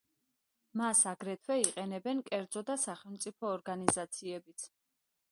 მას 0.79 1.01
აგრეთვე 1.09 1.57
იყენებენ 1.63 2.23
კერძო 2.29 2.63
და 2.69 2.77
სახელმწიფო 2.83 3.51
ორგანიზაციებიც. 3.57 4.65